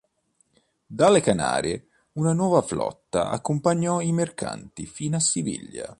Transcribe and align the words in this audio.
Dalle 0.87 1.21
Canarie 1.21 1.89
una 2.13 2.33
nuova 2.33 2.63
flotta 2.63 3.29
accompagnò 3.29 4.01
i 4.01 4.11
mercanti 4.11 4.87
fino 4.87 5.17
a 5.17 5.19
Siviglia. 5.19 5.87